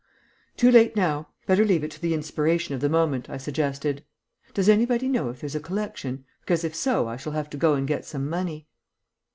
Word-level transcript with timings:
"Too 0.57 0.71
late 0.71 0.95
now. 0.95 1.27
Better 1.45 1.63
leave 1.63 1.83
it 1.83 1.91
to 1.91 2.01
the 2.01 2.15
inspiration 2.15 2.73
of 2.73 2.81
the 2.81 2.89
moment," 2.89 3.29
I 3.29 3.37
suggested. 3.37 4.03
"Does 4.51 4.67
anybody 4.67 5.07
know 5.07 5.29
if 5.29 5.41
there's 5.41 5.53
a 5.53 5.59
collection, 5.59 6.25
because 6.39 6.63
if 6.63 6.73
so 6.73 7.07
I 7.07 7.17
shall 7.17 7.33
have 7.33 7.51
to 7.51 7.57
go 7.57 7.75
and 7.75 7.87
get 7.87 8.03
some 8.03 8.27
money." 8.27 8.67